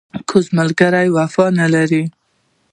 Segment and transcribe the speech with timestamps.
[0.29, 2.03] کوږ ملګری وفا نه لري